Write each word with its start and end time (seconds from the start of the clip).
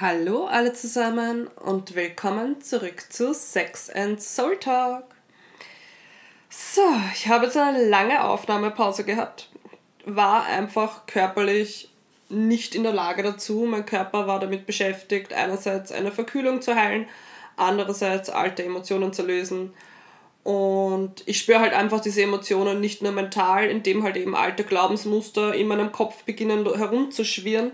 Hallo 0.00 0.44
alle 0.44 0.74
zusammen 0.74 1.48
und 1.56 1.96
willkommen 1.96 2.62
zurück 2.62 3.06
zu 3.10 3.34
Sex 3.34 3.90
and 3.90 4.22
Soul 4.22 4.56
Talk. 4.58 5.02
So, 6.48 6.82
ich 7.12 7.26
habe 7.26 7.46
jetzt 7.46 7.56
eine 7.56 7.84
lange 7.84 8.22
Aufnahmepause 8.22 9.02
gehabt, 9.02 9.50
war 10.04 10.46
einfach 10.46 11.06
körperlich 11.06 11.90
nicht 12.28 12.76
in 12.76 12.84
der 12.84 12.92
Lage 12.92 13.24
dazu. 13.24 13.66
Mein 13.68 13.86
Körper 13.86 14.28
war 14.28 14.38
damit 14.38 14.66
beschäftigt, 14.66 15.32
einerseits 15.32 15.90
eine 15.90 16.12
Verkühlung 16.12 16.62
zu 16.62 16.76
heilen, 16.76 17.08
andererseits 17.56 18.30
alte 18.30 18.62
Emotionen 18.62 19.12
zu 19.12 19.26
lösen. 19.26 19.74
Und 20.44 21.24
ich 21.26 21.38
spüre 21.38 21.58
halt 21.58 21.72
einfach 21.72 22.00
diese 22.00 22.22
Emotionen 22.22 22.80
nicht 22.80 23.02
nur 23.02 23.10
mental, 23.10 23.68
indem 23.68 24.04
halt 24.04 24.16
eben 24.16 24.36
alte 24.36 24.62
Glaubensmuster 24.62 25.54
in 25.54 25.66
meinem 25.66 25.90
Kopf 25.90 26.22
beginnen 26.22 26.64
herumzuschwirren, 26.72 27.72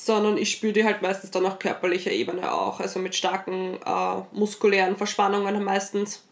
sondern 0.00 0.38
ich 0.38 0.52
spüre 0.52 0.72
die 0.72 0.84
halt 0.84 1.02
meistens 1.02 1.32
dann 1.32 1.44
auf 1.44 1.58
körperlicher 1.58 2.12
Ebene 2.12 2.52
auch, 2.52 2.78
also 2.78 3.00
mit 3.00 3.16
starken 3.16 3.80
äh, 3.84 4.22
muskulären 4.30 4.96
Verspannungen 4.96 5.60
meistens, 5.64 6.22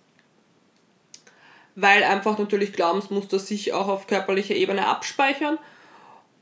weil 1.74 2.04
einfach 2.04 2.38
natürlich 2.38 2.72
Glaubensmuster 2.72 3.40
sich 3.40 3.72
auch 3.72 3.88
auf 3.88 4.06
körperlicher 4.06 4.54
Ebene 4.54 4.86
abspeichern. 4.86 5.58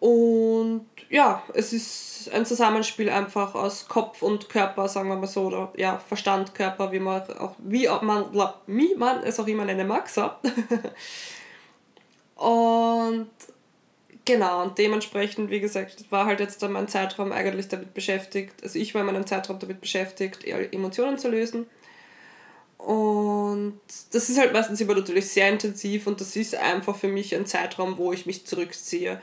Und 0.01 0.87
ja, 1.09 1.43
es 1.55 1.73
ist 1.73 2.31
ein 2.31 2.45
Zusammenspiel 2.45 3.09
einfach 3.09 3.55
aus 3.55 3.89
Kopf 3.89 4.21
und 4.21 4.51
Körper, 4.51 4.87
sagen 4.87 5.09
wir 5.09 5.17
mal 5.17 5.27
so, 5.27 5.45
oder 5.47 5.73
ja, 5.79 5.99
Verstand, 5.99 6.55
Körper, 6.55 6.93
wie 6.93 7.01
man 7.01 7.23
auch, 7.39 7.55
wie 7.59 7.89
man, 8.03 8.27
wie 8.67 8.95
man 8.97 9.23
es 9.23 9.41
auch 9.41 9.47
immer 9.47 9.65
nennen 9.65 9.89
mag, 9.89 10.11
so. 10.11 10.31
und 12.37 13.31
Genau, 14.27 14.63
und 14.63 14.79
dementsprechend, 14.79 15.51
wie 15.51 15.61
gesagt, 15.61 16.11
war 16.11 16.25
halt 16.25 16.41
jetzt 16.41 16.63
dann 16.63 16.73
mein 16.73 16.89
Zeitraum 16.89 17.31
eigentlich 17.31 17.69
damit 17.69 17.93
beschäftigt, 17.93 18.55
also 18.63 18.79
ich 18.79 18.95
war 18.95 19.03
in 19.03 19.07
meinem 19.07 19.27
Zeitraum 19.27 19.59
damit 19.59 19.83
beschäftigt, 19.83 20.45
Emotionen 20.45 21.19
zu 21.19 21.29
lösen. 21.29 21.67
Und 22.79 23.81
das 24.13 24.29
ist 24.29 24.39
halt 24.39 24.53
meistens 24.53 24.81
immer 24.81 24.95
natürlich 24.95 25.29
sehr 25.31 25.49
intensiv 25.49 26.07
und 26.07 26.21
das 26.21 26.37
ist 26.37 26.55
einfach 26.55 26.97
für 26.97 27.09
mich 27.09 27.35
ein 27.35 27.47
Zeitraum, 27.47 27.99
wo 27.99 28.13
ich 28.13 28.27
mich 28.27 28.47
zurückziehe. 28.47 29.21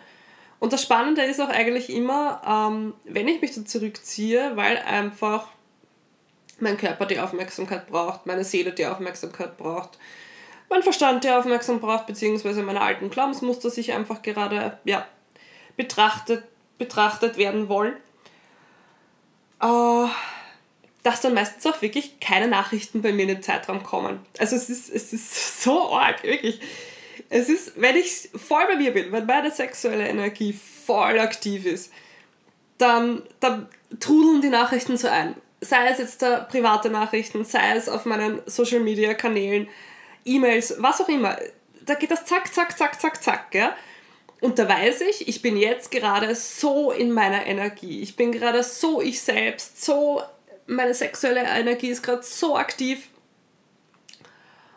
Und 0.59 0.73
das 0.73 0.83
Spannende 0.83 1.23
ist 1.23 1.41
auch 1.41 1.49
eigentlich 1.49 1.89
immer, 1.89 2.41
ähm, 2.47 2.93
wenn 3.03 3.27
ich 3.27 3.41
mich 3.41 3.55
dann 3.55 3.65
zurückziehe, 3.65 4.51
weil 4.55 4.77
einfach 4.77 5.47
mein 6.59 6.77
Körper 6.77 7.07
die 7.07 7.19
Aufmerksamkeit 7.19 7.87
braucht, 7.87 8.27
meine 8.27 8.43
Seele 8.43 8.71
die 8.71 8.85
Aufmerksamkeit 8.85 9.57
braucht, 9.57 9.97
mein 10.71 10.83
Verstand, 10.83 11.23
der 11.25 11.37
aufmerksam 11.37 11.81
braucht, 11.81 12.07
beziehungsweise 12.07 12.63
meine 12.63 12.81
alten 12.81 13.09
Glaubensmuster 13.09 13.69
sich 13.69 13.91
einfach 13.91 14.21
gerade 14.21 14.79
ja, 14.85 15.05
betrachtet, 15.75 16.43
betrachtet 16.77 17.37
werden 17.37 17.69
wollen, 17.69 17.93
äh, 19.61 20.07
dass 21.03 21.21
dann 21.21 21.33
meistens 21.33 21.65
auch 21.67 21.81
wirklich 21.81 22.19
keine 22.19 22.47
Nachrichten 22.47 23.01
bei 23.01 23.11
mir 23.11 23.23
in 23.23 23.27
den 23.27 23.43
Zeitraum 23.43 23.83
kommen. 23.83 24.25
Also 24.39 24.55
es 24.55 24.69
ist, 24.69 24.89
es 24.89 25.13
ist 25.13 25.61
so 25.63 25.93
arg, 25.93 26.23
wirklich. 26.23 26.59
Es 27.29 27.49
ist, 27.49 27.79
wenn 27.79 27.97
ich 27.97 28.29
voll 28.33 28.65
bei 28.67 28.77
mir 28.77 28.93
bin, 28.93 29.11
wenn 29.11 29.25
meine 29.25 29.51
sexuelle 29.51 30.07
Energie 30.07 30.57
voll 30.85 31.19
aktiv 31.19 31.65
ist, 31.65 31.91
dann, 32.77 33.21
dann 33.41 33.67
trudeln 33.99 34.41
die 34.41 34.49
Nachrichten 34.49 34.97
so 34.97 35.07
ein. 35.07 35.35
Sei 35.59 35.87
es 35.89 35.99
jetzt 35.99 36.21
da 36.21 36.39
private 36.39 36.89
Nachrichten, 36.89 37.45
sei 37.45 37.75
es 37.75 37.87
auf 37.87 38.05
meinen 38.05 38.41
Social 38.47 38.79
Media 38.79 39.13
Kanälen, 39.13 39.67
E-Mails, 40.25 40.75
was 40.79 41.01
auch 41.01 41.09
immer. 41.09 41.37
Da 41.85 41.95
geht 41.95 42.11
das 42.11 42.25
zack, 42.25 42.53
zack, 42.53 42.77
zack, 42.77 42.99
zack, 42.99 43.23
zack, 43.23 43.51
gell? 43.51 43.71
Und 44.41 44.57
da 44.57 44.67
weiß 44.67 45.01
ich, 45.01 45.27
ich 45.27 45.41
bin 45.41 45.55
jetzt 45.55 45.91
gerade 45.91 46.33
so 46.35 46.91
in 46.91 47.11
meiner 47.11 47.45
Energie. 47.45 48.01
Ich 48.01 48.15
bin 48.15 48.31
gerade 48.31 48.63
so 48.63 49.01
ich 49.01 49.21
selbst, 49.21 49.83
so 49.83 50.21
meine 50.65 50.93
sexuelle 50.93 51.41
Energie 51.41 51.89
ist 51.89 52.01
gerade 52.01 52.23
so 52.23 52.57
aktiv. 52.57 53.07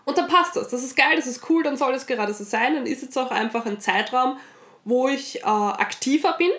Und 0.05 0.19
dann 0.19 0.29
passt 0.29 0.57
das. 0.57 0.69
Das 0.69 0.83
ist 0.83 0.97
geil, 0.97 1.17
das 1.17 1.27
ist 1.27 1.49
cool, 1.49 1.63
dann 1.63 1.79
soll 1.79 1.95
es 1.95 2.07
gerade 2.07 2.35
so 2.35 2.45
sein. 2.45 2.75
Dann 2.75 2.87
ist 2.87 3.03
es 3.03 3.17
auch 3.17 3.31
einfach 3.31 3.65
ein 3.65 3.81
Zeitraum, 3.81 4.39
wo 4.85 5.09
ich 5.09 5.41
äh, 5.41 5.45
aktiver 5.45 6.35
bin 6.35 6.51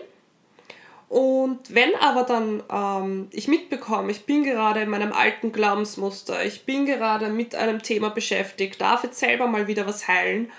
und 1.08 1.74
wenn 1.74 1.96
aber 1.96 2.24
dann 2.24 2.64
ähm, 2.72 3.28
ich 3.32 3.48
mitbekomme, 3.48 4.12
ich 4.12 4.26
bin 4.26 4.44
gerade 4.44 4.82
in 4.82 4.90
meinem 4.90 5.14
alten 5.14 5.52
Glaubensmuster, 5.52 6.44
ich 6.44 6.66
bin 6.66 6.86
gerade 6.86 7.30
mit 7.30 7.56
einem 7.56 7.82
Thema 7.82 8.10
beschäftigt, 8.10 8.82
darf 8.82 9.04
jetzt 9.04 9.20
selber 9.20 9.48
mal 9.48 9.68
wieder 9.68 9.86
was 9.86 10.08
heilen, 10.08 10.52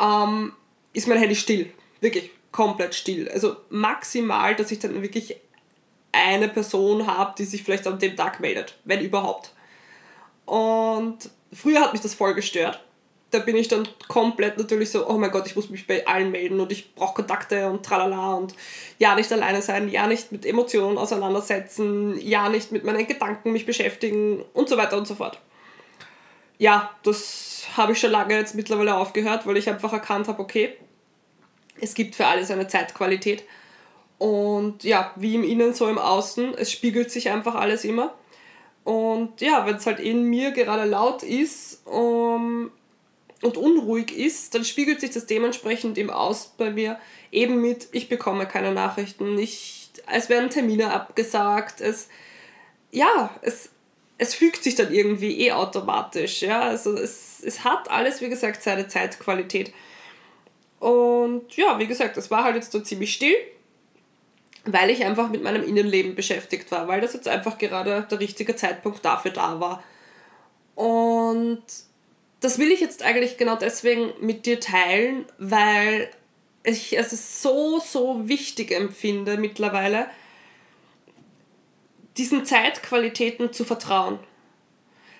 ähm, 0.00 0.52
ist 0.92 1.06
mein 1.06 1.18
Handy 1.18 1.36
still. 1.36 1.72
Wirklich 2.00 2.30
komplett 2.50 2.94
still. 2.94 3.28
Also 3.28 3.56
maximal, 3.68 4.56
dass 4.56 4.72
ich 4.72 4.80
dann 4.80 5.02
wirklich 5.02 5.36
eine 6.12 6.48
Person 6.48 7.06
habe, 7.06 7.34
die 7.38 7.44
sich 7.44 7.62
vielleicht 7.62 7.86
an 7.86 8.00
dem 8.00 8.16
Tag 8.16 8.40
meldet, 8.40 8.76
wenn 8.84 9.00
überhaupt. 9.00 9.52
Und 10.46 11.30
früher 11.52 11.80
hat 11.80 11.92
mich 11.92 12.02
das 12.02 12.14
voll 12.14 12.34
gestört 12.34 12.82
da 13.30 13.38
bin 13.38 13.56
ich 13.56 13.68
dann 13.68 13.88
komplett 14.08 14.58
natürlich 14.58 14.90
so, 14.90 15.08
oh 15.08 15.16
mein 15.16 15.30
Gott, 15.30 15.46
ich 15.46 15.54
muss 15.54 15.70
mich 15.70 15.86
bei 15.86 16.06
allen 16.06 16.30
melden 16.30 16.60
und 16.60 16.72
ich 16.72 16.94
brauche 16.94 17.14
Kontakte 17.14 17.68
und 17.68 17.84
tralala 17.84 18.34
und 18.34 18.54
ja 18.98 19.14
nicht 19.14 19.32
alleine 19.32 19.62
sein, 19.62 19.88
ja 19.88 20.06
nicht 20.06 20.32
mit 20.32 20.44
Emotionen 20.44 20.98
auseinandersetzen, 20.98 22.20
ja 22.20 22.48
nicht 22.48 22.72
mit 22.72 22.84
meinen 22.84 23.06
Gedanken 23.06 23.52
mich 23.52 23.66
beschäftigen 23.66 24.44
und 24.52 24.68
so 24.68 24.76
weiter 24.76 24.96
und 24.96 25.06
so 25.06 25.14
fort. 25.14 25.38
Ja, 26.58 26.90
das 27.04 27.66
habe 27.76 27.92
ich 27.92 28.00
schon 28.00 28.10
lange 28.10 28.34
jetzt 28.34 28.54
mittlerweile 28.54 28.96
aufgehört, 28.96 29.46
weil 29.46 29.56
ich 29.56 29.68
einfach 29.68 29.92
erkannt 29.92 30.28
habe, 30.28 30.42
okay, 30.42 30.76
es 31.80 31.94
gibt 31.94 32.16
für 32.16 32.26
alles 32.26 32.50
eine 32.50 32.68
Zeitqualität 32.68 33.44
und 34.20 34.84
ja, 34.84 35.12
wie 35.16 35.34
im 35.34 35.44
Innen 35.44 35.72
so 35.72 35.88
im 35.88 35.96
Außen, 35.96 36.54
es 36.54 36.70
spiegelt 36.70 37.10
sich 37.10 37.30
einfach 37.30 37.54
alles 37.54 37.84
immer. 37.84 38.12
Und 38.84 39.40
ja, 39.40 39.64
wenn 39.64 39.76
es 39.76 39.86
halt 39.86 39.98
in 39.98 40.24
mir 40.24 40.50
gerade 40.50 40.84
laut 40.84 41.22
ist, 41.22 41.86
um, 41.86 42.70
und 43.42 43.56
unruhig 43.56 44.16
ist, 44.16 44.54
dann 44.54 44.64
spiegelt 44.64 45.00
sich 45.00 45.10
das 45.10 45.26
dementsprechend 45.26 45.96
eben 45.98 46.10
aus 46.10 46.54
bei 46.56 46.70
mir 46.70 46.98
eben 47.32 47.60
mit, 47.60 47.88
ich 47.92 48.08
bekomme 48.08 48.46
keine 48.46 48.72
Nachrichten, 48.72 49.38
ich, 49.38 49.90
es 50.06 50.28
werden 50.28 50.50
Termine 50.50 50.92
abgesagt, 50.92 51.80
es, 51.80 52.08
ja, 52.90 53.30
es, 53.42 53.70
es 54.18 54.34
fügt 54.34 54.62
sich 54.62 54.74
dann 54.74 54.92
irgendwie 54.92 55.40
eh 55.46 55.52
automatisch, 55.52 56.42
ja, 56.42 56.60
also 56.60 56.92
es, 56.94 57.42
es 57.42 57.64
hat 57.64 57.90
alles, 57.90 58.20
wie 58.20 58.28
gesagt, 58.28 58.62
seine 58.62 58.88
Zeitqualität. 58.88 59.72
Und 60.78 61.56
ja, 61.56 61.78
wie 61.78 61.86
gesagt, 61.86 62.16
es 62.16 62.30
war 62.30 62.44
halt 62.44 62.56
jetzt 62.56 62.72
so 62.72 62.80
ziemlich 62.80 63.12
still, 63.12 63.36
weil 64.64 64.90
ich 64.90 65.04
einfach 65.04 65.30
mit 65.30 65.42
meinem 65.42 65.62
Innenleben 65.62 66.14
beschäftigt 66.14 66.70
war, 66.70 66.88
weil 66.88 67.00
das 67.00 67.14
jetzt 67.14 67.28
einfach 67.28 67.58
gerade 67.58 68.06
der 68.10 68.20
richtige 68.20 68.56
Zeitpunkt 68.56 69.04
dafür 69.04 69.30
da 69.30 69.60
war. 69.60 69.82
Und 70.74 71.62
das 72.40 72.58
will 72.58 72.72
ich 72.72 72.80
jetzt 72.80 73.02
eigentlich 73.02 73.36
genau 73.36 73.56
deswegen 73.56 74.12
mit 74.20 74.46
dir 74.46 74.60
teilen, 74.60 75.26
weil 75.38 76.10
ich 76.62 76.96
es 76.96 77.42
so, 77.42 77.80
so 77.80 78.28
wichtig 78.28 78.70
empfinde 78.70 79.36
mittlerweile, 79.36 80.10
diesen 82.16 82.44
Zeitqualitäten 82.44 83.52
zu 83.52 83.64
vertrauen. 83.64 84.18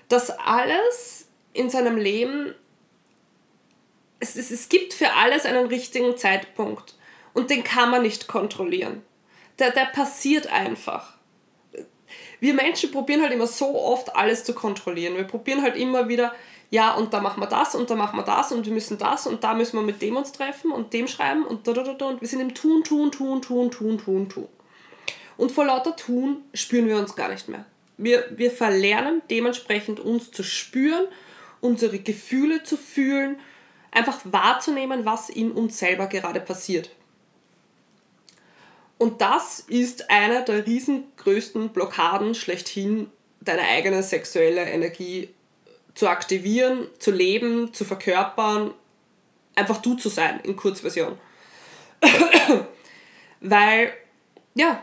Dass 0.08 0.31
alles 0.31 1.28
in 1.53 1.70
seinem 1.70 1.97
Leben, 1.97 2.54
es, 4.19 4.37
es, 4.37 4.50
es 4.50 4.69
gibt 4.69 4.92
für 4.92 5.12
alles 5.12 5.47
einen 5.47 5.66
richtigen 5.66 6.16
Zeitpunkt 6.16 6.97
und 7.32 7.50
den 7.50 7.64
kann 7.64 7.91
man 7.91 8.02
nicht 8.02 8.28
kontrollieren. 8.28 9.02
Der, 9.58 9.70
der 9.70 9.87
passiert 9.87 10.47
einfach. 10.47 11.16
Wir 12.41 12.54
Menschen 12.54 12.91
probieren 12.91 13.22
halt 13.22 13.32
immer 13.32 13.47
so 13.47 13.78
oft 13.78 14.16
alles 14.16 14.44
zu 14.44 14.54
kontrollieren. 14.54 15.16
Wir 15.16 15.25
probieren 15.25 15.62
halt 15.62 15.76
immer 15.76 16.08
wieder, 16.08 16.34
ja, 16.70 16.94
und 16.94 17.12
da 17.12 17.20
machen 17.20 17.42
wir 17.42 17.48
das 17.48 17.75
und 17.75 17.91
da 17.91 17.97
machen 17.97 18.16
wir 18.16 18.22
das 18.22 18.53
und 18.53 18.64
wir 18.64 18.72
müssen 18.72 18.97
das 18.97 19.26
und 19.26 19.42
da 19.42 19.54
müssen 19.54 19.76
wir 19.76 19.82
mit 19.82 20.00
dem 20.00 20.16
uns 20.16 20.31
treffen 20.31 20.70
und 20.70 20.92
dem 20.92 21.08
schreiben 21.08 21.44
und 21.44 21.66
da, 21.66 21.72
da, 21.72 21.82
da, 21.82 21.94
da 21.94 22.06
und 22.06 22.20
wir 22.20 22.28
sind 22.28 22.41
im 22.41 22.54
Tun, 22.54 22.84
Tun, 22.84 23.10
Tun, 23.10 23.42
Tun, 23.42 23.70
Tun, 23.72 23.98
Tun, 23.98 24.28
Tun. 24.28 24.48
Und 25.36 25.50
vor 25.50 25.66
lauter 25.66 25.97
Tun 25.97 26.44
spüren 26.54 26.86
wir 26.86 26.97
uns 26.97 27.16
gar 27.16 27.28
nicht 27.28 27.49
mehr. 27.49 27.64
Wir, 27.96 28.25
wir 28.31 28.52
verlernen 28.52 29.20
dementsprechend 29.31 29.99
uns 29.99 30.31
zu 30.31 30.44
spüren, 30.44 31.06
unsere 31.61 31.99
Gefühle 31.99 32.62
zu 32.62 32.76
fühlen, 32.76 33.40
einfach 33.90 34.20
wahrzunehmen, 34.25 35.05
was 35.05 35.28
in 35.28 35.50
uns 35.50 35.78
selber 35.78 36.06
gerade 36.06 36.40
passiert. 36.40 36.90
Und 38.96 39.22
das 39.22 39.61
ist 39.61 40.11
eine 40.11 40.44
der 40.44 40.67
riesengrößten 40.67 41.70
Blockaden 41.70 42.34
schlechthin, 42.34 43.11
deine 43.40 43.62
eigene 43.62 44.02
sexuelle 44.02 44.62
Energie 44.62 45.31
zu 46.00 46.08
aktivieren, 46.08 46.88
zu 46.99 47.11
leben, 47.11 47.75
zu 47.75 47.85
verkörpern, 47.85 48.73
einfach 49.55 49.82
du 49.82 49.97
zu 49.97 50.08
sein 50.08 50.41
in 50.44 50.56
Kurzversion. 50.56 51.19
weil, 53.43 53.93
ja, 54.55 54.82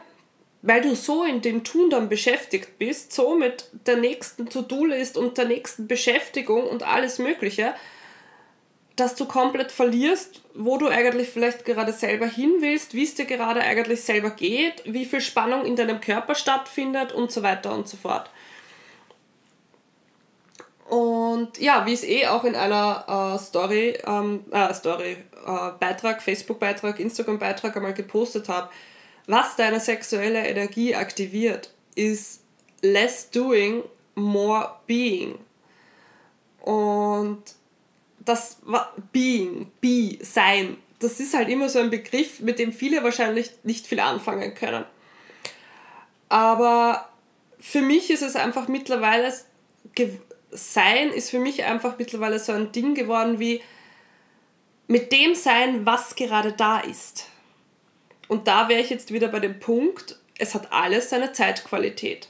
weil 0.62 0.82
du 0.82 0.96
so 0.96 1.24
in 1.24 1.42
dem 1.42 1.64
Tun 1.64 1.90
dann 1.90 2.08
beschäftigt 2.08 2.78
bist, 2.78 3.14
so 3.14 3.36
mit 3.36 3.68
der 3.88 3.98
nächsten 3.98 4.48
To-Do-List 4.48 5.18
und 5.18 5.40
der 5.40 5.46
nächsten 5.46 5.88
Beschäftigung 5.88 6.68
und 6.68 6.84
alles 6.84 7.18
Mögliche, 7.18 7.74
dass 8.96 9.16
du 9.16 9.26
komplett 9.26 9.72
verlierst, 9.72 10.42
wo 10.54 10.78
du 10.78 10.88
eigentlich 10.88 11.30
vielleicht 11.30 11.66
gerade 11.66 11.94
selber 11.94 12.28
hin 12.28 12.58
willst, 12.60 12.94
wie 12.94 13.06
es 13.06 13.16
dir 13.16 13.26
gerade 13.26 13.62
eigentlich 13.62 14.04
selber 14.04 14.30
geht, 14.30 14.84
wie 14.86 15.06
viel 15.06 15.22
Spannung 15.22 15.66
in 15.66 15.76
deinem 15.76 16.00
Körper 16.00 16.36
stattfindet 16.36 17.12
und 17.12 17.32
so 17.32 17.42
weiter 17.42 17.74
und 17.74 17.88
so 17.88 17.98
fort. 17.98 18.30
Und 20.88 21.60
ja, 21.60 21.86
wie 21.86 21.94
es 21.94 22.04
eh 22.04 22.28
auch 22.28 22.46
in 22.46 22.56
einer 22.56 23.36
äh, 23.36 23.44
Story, 23.44 23.98
ähm, 24.06 24.46
äh, 24.52 24.74
Story, 24.74 25.18
äh, 25.46 25.72
Beitrag, 25.80 26.22
Facebook-Beitrag, 26.22 27.00
Instagram-Beitrag 27.00 27.76
einmal 27.76 27.94
gepostet 27.94 28.48
habe, 28.48 28.70
was 29.28 29.58
deine 29.58 29.82
sexuelle 29.82 30.48
Energie 30.48 30.96
aktiviert, 30.96 31.74
ist 31.96 32.42
less 32.82 33.30
doing, 33.30 33.84
more 34.16 34.76
being. 34.88 35.38
Und 36.62 37.44
das 38.20 38.58
Being, 39.12 39.72
Be, 39.82 40.18
Sein, 40.22 40.78
das 41.00 41.20
ist 41.20 41.34
halt 41.34 41.50
immer 41.50 41.70
so 41.70 41.80
ein 41.80 41.90
Begriff, 41.90 42.40
mit 42.40 42.60
dem 42.60 42.72
viele 42.72 43.04
wahrscheinlich 43.04 43.52
nicht 43.64 43.88
viel 43.88 44.00
anfangen 44.00 44.54
können. 44.54 44.86
Aber 46.30 47.10
für 47.60 47.82
mich 47.82 48.10
ist 48.10 48.22
es 48.22 48.36
einfach 48.36 48.68
mittlerweile, 48.68 49.34
Sein 50.52 51.10
ist 51.10 51.30
für 51.30 51.40
mich 51.40 51.64
einfach 51.64 51.98
mittlerweile 51.98 52.40
so 52.40 52.54
ein 52.54 52.72
Ding 52.72 52.96
geworden 52.96 53.40
wie 53.40 53.62
mit 54.88 55.12
dem 55.12 55.36
Sein, 55.36 55.86
was 55.86 56.16
gerade 56.16 56.54
da 56.54 56.80
ist. 56.80 57.28
Und 58.28 58.48
da 58.48 58.70
wäre 58.70 58.82
ich 58.82 58.90
jetzt 58.90 59.14
wieder 59.14 59.28
bei 59.28 59.40
dem 59.40 59.60
Punkt, 59.60 60.18
es 60.38 60.54
hat 60.56 60.72
alles 60.72 61.10
seine 61.10 61.32
Zeitqualität. 61.32 62.30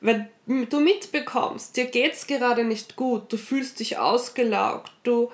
Wenn 0.00 0.28
du 0.46 0.80
mitbekommst, 0.80 1.76
dir 1.76 1.86
geht 1.86 2.14
es 2.14 2.26
gerade 2.26 2.64
nicht 2.64 2.96
gut, 2.96 3.32
du 3.32 3.36
fühlst 3.36 3.78
dich 3.78 3.98
ausgelaugt, 3.98 4.90
du 5.04 5.30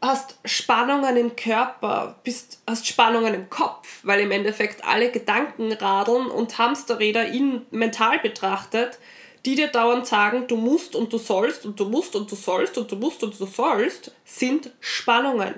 hast 0.00 0.38
Spannungen 0.44 1.16
im 1.16 1.34
Körper, 1.34 2.16
bist, 2.22 2.62
hast 2.68 2.86
Spannungen 2.86 3.34
im 3.34 3.50
Kopf, 3.50 4.00
weil 4.02 4.20
im 4.20 4.30
Endeffekt 4.30 4.84
alle 4.84 5.10
Gedanken 5.10 5.72
radeln 5.72 6.26
und 6.26 6.58
Hamsterräder 6.58 7.26
in 7.26 7.62
mental 7.70 8.18
betrachtet, 8.18 8.98
die 9.44 9.56
dir 9.56 9.68
dauernd 9.68 10.06
sagen, 10.06 10.46
du 10.46 10.56
musst 10.56 10.96
und 10.96 11.12
du 11.12 11.18
sollst 11.18 11.66
und 11.66 11.78
du 11.78 11.84
musst 11.84 12.16
und 12.16 12.30
du 12.30 12.36
sollst 12.36 12.78
und 12.78 12.90
du 12.90 12.96
musst 12.96 13.22
und 13.22 13.38
du 13.38 13.46
sollst, 13.46 14.12
sind 14.24 14.70
Spannungen. 14.80 15.54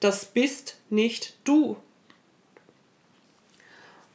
Das 0.00 0.26
bist 0.26 0.78
nicht 0.88 1.36
du. 1.44 1.76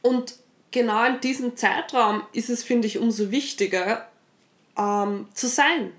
Und 0.02 0.34
genau 0.72 1.04
in 1.04 1.20
diesem 1.20 1.56
Zeitraum 1.56 2.22
ist 2.32 2.50
es, 2.50 2.64
finde 2.64 2.88
ich, 2.88 2.98
umso 2.98 3.30
wichtiger 3.30 4.08
ähm, 4.76 5.28
zu 5.34 5.46
sein. 5.46 5.92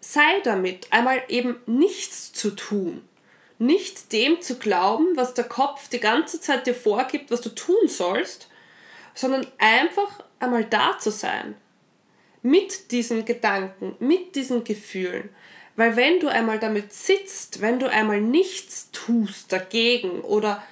Sei 0.00 0.40
damit, 0.44 0.86
einmal 0.92 1.22
eben 1.28 1.56
nichts 1.66 2.32
zu 2.32 2.52
tun. 2.52 3.02
Nicht 3.58 4.12
dem 4.12 4.40
zu 4.40 4.58
glauben, 4.58 5.16
was 5.16 5.34
der 5.34 5.44
Kopf 5.44 5.88
die 5.88 6.00
ganze 6.00 6.40
Zeit 6.40 6.66
dir 6.66 6.74
vorgibt, 6.74 7.30
was 7.30 7.40
du 7.42 7.50
tun 7.50 7.88
sollst, 7.88 8.48
sondern 9.14 9.46
einfach 9.58 10.24
einmal 10.38 10.64
da 10.64 10.96
zu 10.98 11.10
sein. 11.10 11.56
Mit 12.42 12.90
diesen 12.90 13.24
Gedanken, 13.24 13.96
mit 13.98 14.34
diesen 14.34 14.64
Gefühlen. 14.64 15.28
Weil 15.76 15.96
wenn 15.96 16.20
du 16.20 16.28
einmal 16.28 16.58
damit 16.58 16.92
sitzt, 16.92 17.60
wenn 17.60 17.78
du 17.78 17.90
einmal 17.90 18.20
nichts 18.20 18.90
tust 18.92 19.52
dagegen 19.52 20.20
oder 20.20 20.62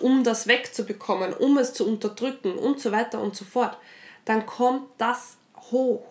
um 0.00 0.24
das 0.24 0.46
wegzubekommen, 0.46 1.34
um 1.34 1.58
es 1.58 1.72
zu 1.72 1.86
unterdrücken 1.86 2.56
und 2.56 2.80
so 2.80 2.92
weiter 2.92 3.20
und 3.20 3.36
so 3.36 3.44
fort, 3.44 3.76
dann 4.24 4.46
kommt 4.46 4.88
das 4.98 5.36
hoch. 5.70 6.04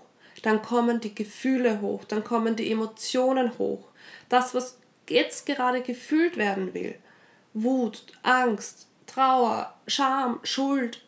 Dann 0.44 0.62
kommen 0.62 1.00
die 1.00 1.16
Gefühle 1.16 1.82
hoch, 1.82 2.04
dann 2.04 2.24
kommen 2.24 2.56
die 2.56 2.72
Emotionen 2.72 3.58
hoch. 3.58 3.88
Das, 4.30 4.54
was 4.54 4.78
jetzt 5.10 5.46
gerade 5.46 5.82
gefühlt 5.82 6.38
werden 6.38 6.74
will. 6.74 6.96
Wut, 7.54 8.04
Angst, 8.24 8.88
Trauer, 9.08 9.74
Scham, 9.88 10.40
Schuld, 10.44 11.04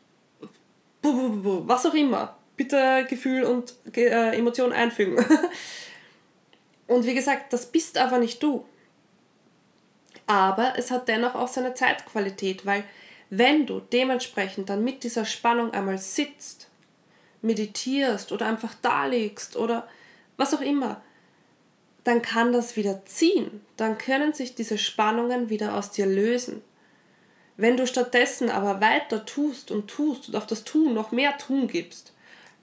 was 1.04 1.86
auch 1.86 1.94
immer. 1.94 2.39
Bitte 2.60 3.08
Gefühl 3.10 3.44
und 3.44 3.74
äh, 3.96 4.38
Emotion 4.38 4.74
einfügen. 4.74 5.18
und 6.88 7.06
wie 7.06 7.16
gesagt, 7.16 7.54
das 7.54 7.72
bist 7.72 7.98
aber 7.98 8.18
nicht 8.20 8.44
du 8.44 8.66
aber 10.30 10.74
es 10.78 10.92
hat 10.92 11.08
dennoch 11.08 11.34
auch 11.34 11.48
seine 11.48 11.74
Zeitqualität, 11.74 12.64
weil 12.64 12.84
wenn 13.32 13.66
du 13.66 13.80
dementsprechend 13.80 14.70
dann 14.70 14.84
mit 14.84 15.04
dieser 15.04 15.26
Spannung 15.26 15.74
einmal 15.74 15.98
sitzt, 15.98 16.70
meditierst 17.42 18.32
oder 18.32 18.46
einfach 18.46 18.76
da 18.80 19.08
liegst 19.08 19.56
oder 19.56 19.88
was 20.38 20.54
auch 20.54 20.62
immer, 20.62 21.02
dann 22.04 22.22
kann 22.22 22.54
das 22.54 22.76
wieder 22.76 23.08
ziehen, 23.08 23.66
dann 23.76 23.98
können 23.98 24.34
sich 24.34 24.54
diese 24.54 24.78
Spannungen 24.78 25.50
wieder 25.50 25.74
aus 25.74 25.90
dir 25.90 26.06
lösen. 26.06 26.62
Wenn 27.58 27.76
du 27.76 27.88
stattdessen 27.88 28.52
aber 28.52 28.82
weiter 28.82 29.26
tust 29.26 29.72
und 29.72 29.88
tust 29.88 30.28
und 30.28 30.36
auf 30.36 30.46
das 30.46 30.64
Tun 30.64 30.94
noch 30.94 31.12
mehr 31.12 31.40
Tun 31.40 31.68
gibst, 31.68 32.14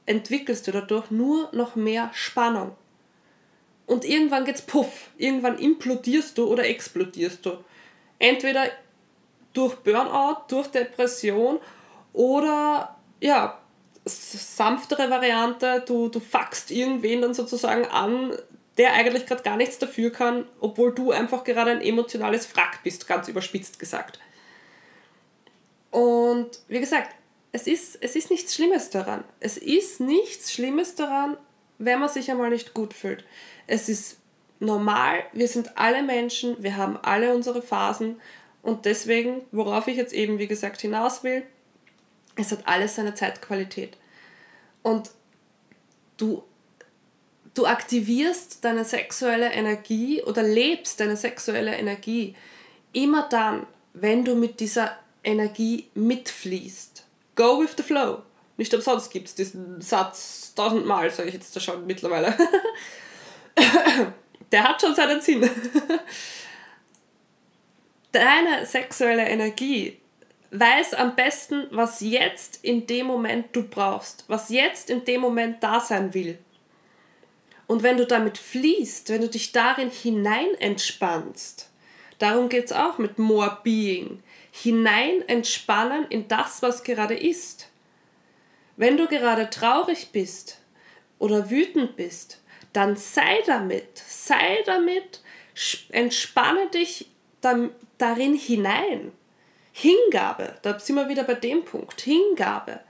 entwickelst 0.07 0.67
du 0.67 0.73
dadurch 0.73 1.11
nur 1.11 1.51
noch 1.53 1.77
mehr 1.77 2.11
Spannung. 2.15 2.77
Und 3.87 4.05
irgendwann 4.05 4.45
geht's 4.45 4.63
puff. 4.63 5.11
Irgendwann 5.17 5.59
implodierst 5.59 6.37
du 6.39 6.47
oder 6.47 6.67
explodierst 6.67 7.45
du. 7.47 7.59
Entweder 8.19 8.67
durch 9.53 9.77
Burnout, 9.77 10.43
durch 10.49 10.69
Depression 10.69 11.59
oder 12.13 12.97
ja, 13.21 13.59
sanftere 14.05 15.11
Variante, 15.11 15.83
du, 15.87 16.09
du 16.09 16.21
fuckst 16.21 16.71
irgendwen 16.71 17.23
dann 17.23 17.35
sozusagen 17.35 17.87
an, 17.87 18.33
der 18.79 18.93
eigentlich 18.93 19.27
gerade 19.27 19.43
gar 19.43 19.57
nichts 19.57 19.79
dafür 19.79 20.11
kann, 20.11 20.47
obwohl 20.61 20.95
du 20.95 21.11
einfach 21.11 21.45
gerade 21.45 21.71
ein 21.71 21.81
emotionales 21.81 22.47
Frack 22.47 22.83
bist, 22.83 23.07
ganz 23.09 23.29
überspitzt 23.29 23.79
gesagt. 23.79 24.21
Und 25.91 26.51
wie 26.69 26.81
gesagt, 26.81 27.15
es 27.57 27.67
ist, 27.67 27.97
es 28.03 28.17
ist 28.17 28.31
nichts 28.31 28.55
Schlimmes 28.55 28.91
daran. 28.91 29.25
Es 29.41 29.57
ist 29.57 29.99
nichts 29.99 30.53
Schlimmes 30.53 30.95
daran, 30.95 31.39
wenn 31.79 31.99
man 31.99 32.11
sich 32.11 32.31
einmal 32.31 32.51
nicht 32.51 32.75
gut 32.75 32.93
fühlt. 32.93 33.25
Es 33.67 33.89
ist 33.89 34.19
normal, 34.61 35.25
wir 35.33 35.49
sind 35.49 35.79
alle 35.79 36.03
Menschen, 36.03 36.63
wir 36.63 36.77
haben 36.77 36.99
alle 36.99 37.35
unsere 37.35 37.63
Phasen 37.63 38.21
und 38.61 38.85
deswegen, 38.85 39.41
worauf 39.53 39.89
ich 39.89 39.97
jetzt 39.97 40.13
eben 40.13 40.39
wie 40.39 40.49
gesagt 40.49 40.83
hinaus 40.83 41.25
will, 41.25 41.45
es 42.35 42.53
hat 42.53 42.69
alles 42.69 42.97
seine 42.97 43.15
Zeitqualität. 43.15 43.97
Und 44.83 45.11
du, 46.19 46.43
du 47.55 47.65
aktivierst 47.65 48.63
deine 48.67 48.85
sexuelle 48.85 49.51
Energie 49.51 50.23
oder 50.23 50.43
lebst 50.43 51.01
deine 51.01 51.17
sexuelle 51.17 51.75
Energie 51.75 52.37
immer 52.93 53.27
dann, 53.31 53.67
wenn 53.95 54.27
du 54.27 54.35
mit 54.35 54.61
dieser 54.61 54.99
Energie 55.25 55.89
mitfließt. 55.95 56.96
Go 57.37 57.61
with 57.63 57.75
the 57.77 57.83
flow. 57.83 58.23
Nicht 58.57 58.75
umsonst 58.75 59.11
gibt 59.11 59.29
es 59.29 59.35
diesen 59.35 59.81
Satz 59.81 60.55
tausendmal, 60.55 61.11
sage 61.11 61.29
ich 61.29 61.35
jetzt 61.35 61.55
da 61.55 61.61
schon 61.61 61.87
mittlerweile. 61.87 62.37
Der 64.53 64.65
hat 64.65 64.81
schon 64.81 64.95
seinen 64.95 65.21
Sinn. 65.21 65.49
Deine 68.13 68.65
sexuelle 68.65 69.29
Energie 69.29 70.01
weiß 70.51 70.95
am 70.95 71.17
besten, 71.17 71.67
was 71.71 72.01
jetzt 72.01 72.65
in 72.65 72.87
dem 72.87 73.07
Moment 73.07 73.55
du 73.55 73.63
brauchst, 73.65 74.25
was 74.29 74.49
jetzt 74.49 74.89
in 74.89 75.05
dem 75.05 75.21
Moment 75.21 75.63
da 75.63 75.81
sein 75.81 76.15
will. 76.15 76.39
Und 77.67 77.83
wenn 77.83 77.97
du 77.97 78.07
damit 78.07 78.39
fließt, 78.39 79.11
wenn 79.11 79.23
du 79.23 79.29
dich 79.29 79.53
darin 79.53 79.91
hinein 79.91 80.55
entspannst, 80.61 81.69
darum 82.19 82.49
geht 82.49 82.67
es 82.67 82.73
auch 82.73 82.99
mit 82.99 83.19
More 83.19 83.59
Being, 83.65 84.23
hinein 84.63 85.27
entspannen 85.29 86.07
in 86.09 86.29
das, 86.29 86.63
was 86.63 86.83
gerade 86.83 87.15
ist. 87.15 87.69
Wenn 88.77 88.97
du 88.97 89.07
gerade 89.07 89.51
traurig 89.51 90.13
bist 90.13 90.59
oder 91.19 91.51
wütend 91.51 91.97
bist, 91.97 92.41
dann 92.73 92.97
sei 92.97 93.43
damit, 93.47 93.99
sei 94.07 94.63
damit, 94.65 95.21
entspanne 95.91 96.69
dich 96.69 97.11
darin 97.41 98.35
hinein. 98.35 99.13
Hingabe, 99.73 100.57
da 100.63 100.79
sind 100.79 100.97
wir 100.97 101.09
wieder 101.09 101.25
bei 101.25 101.35
dem 101.35 101.65
Punkt, 101.65 102.01
Hingabe. 102.01 102.81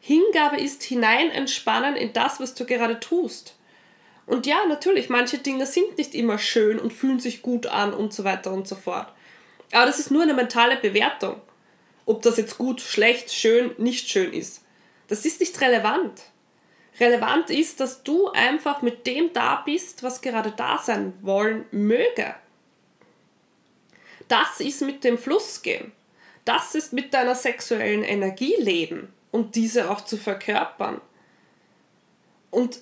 Hingabe 0.00 0.60
ist 0.60 0.82
hinein 0.84 1.30
entspannen 1.30 1.96
in 1.96 2.12
das, 2.12 2.40
was 2.40 2.54
du 2.54 2.64
gerade 2.64 3.00
tust. 3.00 3.56
Und 4.26 4.46
ja, 4.46 4.66
natürlich, 4.66 5.08
manche 5.08 5.38
Dinge 5.38 5.66
sind 5.66 5.98
nicht 5.98 6.14
immer 6.14 6.38
schön 6.38 6.78
und 6.78 6.92
fühlen 6.92 7.18
sich 7.18 7.42
gut 7.42 7.66
an 7.66 7.92
und 7.92 8.12
so 8.12 8.22
weiter 8.22 8.52
und 8.52 8.68
so 8.68 8.76
fort. 8.76 9.12
Aber 9.72 9.86
das 9.86 9.98
ist 9.98 10.10
nur 10.10 10.22
eine 10.22 10.34
mentale 10.34 10.76
Bewertung. 10.76 11.40
Ob 12.04 12.22
das 12.22 12.36
jetzt 12.36 12.58
gut, 12.58 12.80
schlecht, 12.80 13.32
schön, 13.32 13.74
nicht 13.78 14.08
schön 14.08 14.32
ist. 14.32 14.62
Das 15.08 15.24
ist 15.24 15.40
nicht 15.40 15.60
relevant. 15.60 16.20
Relevant 17.00 17.50
ist, 17.50 17.80
dass 17.80 18.02
du 18.02 18.30
einfach 18.30 18.82
mit 18.82 19.06
dem 19.06 19.32
da 19.32 19.62
bist, 19.64 20.02
was 20.02 20.20
gerade 20.20 20.52
da 20.52 20.78
sein 20.78 21.14
wollen 21.22 21.64
möge. 21.70 22.34
Das 24.28 24.60
ist 24.60 24.82
mit 24.82 25.04
dem 25.04 25.18
Fluss 25.18 25.62
gehen. 25.62 25.92
Das 26.44 26.74
ist 26.74 26.92
mit 26.92 27.14
deiner 27.14 27.34
sexuellen 27.34 28.02
Energie 28.02 28.56
leben 28.58 29.12
und 29.30 29.54
diese 29.54 29.90
auch 29.90 30.02
zu 30.02 30.16
verkörpern. 30.16 31.00
Und 32.50 32.80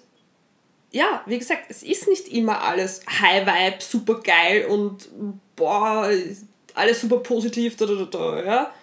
ja, 0.90 1.22
wie 1.26 1.38
gesagt, 1.38 1.66
es 1.68 1.82
ist 1.82 2.08
nicht 2.08 2.28
immer 2.28 2.62
alles 2.62 3.02
High 3.06 3.46
Vibe, 3.46 3.82
super 3.82 4.20
geil 4.20 4.66
und 4.66 5.08
boah, 5.54 6.10
alles 6.76 7.00
super 7.00 7.18
positiv, 7.18 7.76
da, 7.76 7.86
da, 7.86 8.04
da, 8.04 8.42
ja. 8.42 8.74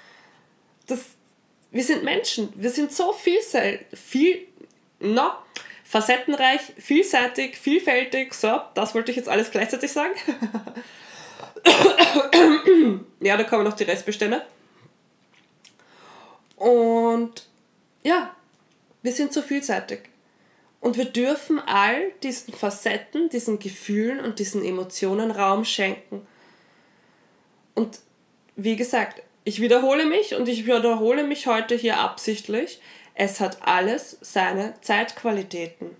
Das, 0.88 1.00
wir 1.72 1.84
sind 1.84 2.04
Menschen, 2.04 2.54
wir 2.56 2.70
sind 2.70 2.92
so 2.92 3.14
vielseitig, 3.14 3.88
viel, 3.98 4.48
no, 5.00 5.32
facettenreich, 5.84 6.62
vielseitig, 6.78 7.58
vielfältig, 7.58 8.34
so, 8.34 8.62
das 8.74 8.96
wollte 8.96 9.12
ich 9.12 9.18
jetzt 9.18 9.30
alles 9.30 9.52
gleichzeitig 9.52 9.92
sagen. 9.92 10.14
ja, 13.20 13.38
da 13.38 13.44
kommen 13.44 13.64
noch 13.64 13.76
die 13.76 13.84
Restbestände. 13.84 14.46
Und 16.56 17.48
ja, 18.04 18.36
wir 19.02 19.12
sind 19.12 19.32
so 19.32 19.42
vielseitig. 19.42 20.10
Und 20.80 20.98
wir 20.98 21.06
dürfen 21.06 21.60
all 21.60 22.12
diesen 22.24 22.54
Facetten, 22.54 23.30
diesen 23.30 23.60
Gefühlen 23.60 24.20
und 24.20 24.40
diesen 24.40 24.64
Emotionen 24.64 25.32
Raum 25.32 25.66
schenken. 25.66 26.26
Und 27.78 28.00
wie 28.56 28.76
gesagt, 28.76 29.22
ich 29.44 29.62
wiederhole 29.62 30.08
mich 30.08 30.34
und 30.34 30.48
ich 30.48 30.66
wiederhole 30.66 31.24
mich 31.24 31.46
heute 31.46 31.76
hier 31.76 32.00
absichtlich. 32.00 32.82
Es 33.14 33.40
hat 33.40 33.60
alles 33.62 34.18
seine 34.22 34.74
Zeitqualitäten. 34.82 35.96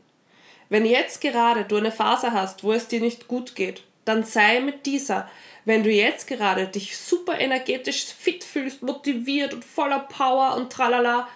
Wenn 0.70 0.88
jetzt 0.88 1.22
gerade 1.22 1.66
du 1.66 1.76
eine 1.76 1.92
Phase 1.92 2.32
hast, 2.32 2.64
wo 2.64 2.74
es 2.74 2.88
dir 2.88 3.00
nicht 3.00 3.28
gut 3.28 3.54
geht, 3.54 3.84
dann 4.06 4.24
sei 4.24 4.60
mit 4.60 4.88
dieser. 4.88 5.30
Wenn 5.66 5.84
du 5.84 5.92
jetzt 5.92 6.26
gerade 6.26 6.68
dich 6.68 6.98
super 6.98 7.40
energetisch 7.40 8.06
fit 8.06 8.44
fühlst, 8.44 8.82
motiviert 8.82 9.54
und 9.54 9.64
voller 9.64 10.00
Power 10.00 10.56
und 10.56 10.74
tralala, 10.74 11.28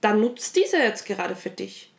dann 0.00 0.22
nutzt 0.22 0.56
diese 0.56 0.78
jetzt 0.78 1.04
gerade 1.04 1.36
für 1.36 1.50
dich 1.50 1.92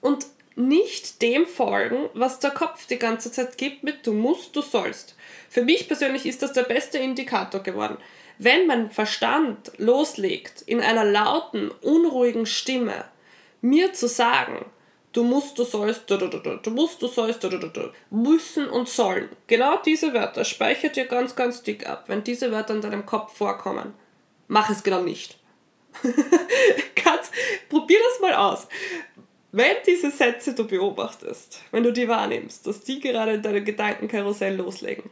und 0.00 0.26
nicht 0.60 1.22
dem 1.22 1.46
folgen, 1.46 2.08
was 2.14 2.38
der 2.38 2.50
Kopf 2.50 2.86
die 2.86 2.98
ganze 2.98 3.32
Zeit 3.32 3.58
gibt 3.58 3.82
mit 3.82 4.06
du 4.06 4.12
musst, 4.12 4.54
du 4.54 4.62
sollst. 4.62 5.16
Für 5.48 5.62
mich 5.62 5.88
persönlich 5.88 6.26
ist 6.26 6.42
das 6.42 6.52
der 6.52 6.62
beste 6.62 6.98
Indikator 6.98 7.62
geworden. 7.62 7.96
Wenn 8.38 8.66
mein 8.66 8.90
Verstand 8.90 9.72
loslegt, 9.78 10.62
in 10.62 10.80
einer 10.80 11.04
lauten, 11.04 11.70
unruhigen 11.82 12.46
Stimme 12.46 13.04
mir 13.60 13.92
zu 13.92 14.08
sagen, 14.08 14.64
du 15.12 15.24
musst, 15.24 15.58
du 15.58 15.64
sollst, 15.64 16.08
du, 16.10 16.16
du, 16.16 16.28
du, 16.28 16.56
du 16.56 16.70
musst, 16.70 17.02
du 17.02 17.08
sollst, 17.08 17.42
du, 17.44 17.48
du, 17.48 17.58
du, 17.58 17.92
müssen 18.10 18.68
und 18.68 18.88
sollen. 18.88 19.28
Genau 19.46 19.78
diese 19.84 20.14
Wörter 20.14 20.44
speichert 20.44 20.96
ihr 20.96 21.06
ganz, 21.06 21.36
ganz 21.36 21.62
dick 21.62 21.86
ab. 21.86 22.04
Wenn 22.06 22.24
diese 22.24 22.52
Wörter 22.52 22.74
in 22.74 22.80
deinem 22.80 23.06
Kopf 23.06 23.36
vorkommen, 23.36 23.94
mach 24.48 24.70
es 24.70 24.82
genau 24.82 25.02
nicht. 25.02 25.36
Ganz, 27.04 27.30
probier 27.68 27.98
das 28.10 28.20
mal 28.20 28.34
aus. 28.34 28.68
Wenn 29.52 29.76
diese 29.84 30.12
Sätze 30.12 30.54
du 30.54 30.64
beobachtest, 30.64 31.60
wenn 31.72 31.82
du 31.82 31.92
die 31.92 32.06
wahrnimmst, 32.06 32.68
dass 32.68 32.82
die 32.82 33.00
gerade 33.00 33.32
in 33.32 33.42
deinem 33.42 33.64
Gedankenkarussell 33.64 34.54
loslegen, 34.54 35.10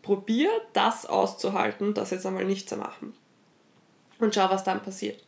probier 0.00 0.48
das 0.74 1.06
auszuhalten, 1.06 1.92
das 1.92 2.12
jetzt 2.12 2.24
einmal 2.24 2.44
nicht 2.44 2.68
zu 2.68 2.76
machen. 2.76 3.14
Und 4.20 4.32
schau, 4.32 4.48
was 4.48 4.62
dann 4.62 4.80
passiert. 4.80 5.24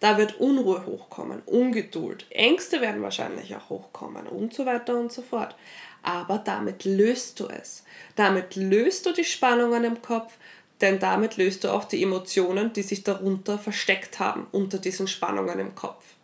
Da 0.00 0.16
wird 0.16 0.40
Unruhe 0.40 0.86
hochkommen, 0.86 1.42
Ungeduld, 1.44 2.24
Ängste 2.30 2.80
werden 2.80 3.02
wahrscheinlich 3.02 3.54
auch 3.54 3.68
hochkommen 3.68 4.26
und 4.26 4.54
so 4.54 4.64
weiter 4.64 4.98
und 4.98 5.12
so 5.12 5.20
fort. 5.20 5.54
Aber 6.02 6.38
damit 6.38 6.86
löst 6.86 7.38
du 7.40 7.48
es. 7.48 7.84
Damit 8.16 8.56
löst 8.56 9.04
du 9.04 9.12
die 9.12 9.24
Spannungen 9.24 9.84
im 9.84 10.00
Kopf, 10.00 10.38
denn 10.80 10.98
damit 10.98 11.36
löst 11.36 11.64
du 11.64 11.74
auch 11.74 11.84
die 11.84 12.02
Emotionen, 12.02 12.72
die 12.72 12.82
sich 12.82 13.04
darunter 13.04 13.58
versteckt 13.58 14.18
haben, 14.18 14.46
unter 14.50 14.78
diesen 14.78 15.08
Spannungen 15.08 15.58
im 15.58 15.74
Kopf 15.74 16.14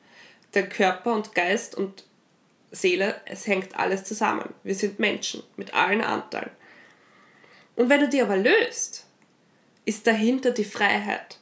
der 0.54 0.68
Körper 0.68 1.14
und 1.14 1.34
Geist 1.34 1.74
und 1.74 2.04
Seele, 2.70 3.20
es 3.26 3.46
hängt 3.46 3.78
alles 3.78 4.04
zusammen. 4.04 4.52
Wir 4.62 4.74
sind 4.74 4.98
Menschen 4.98 5.42
mit 5.56 5.74
allen 5.74 6.00
Anteilen. 6.00 6.50
Und 7.76 7.88
wenn 7.88 8.00
du 8.00 8.08
die 8.08 8.22
aber 8.22 8.36
löst, 8.36 9.06
ist 9.84 10.06
dahinter 10.06 10.50
die 10.50 10.64
Freiheit. 10.64 11.38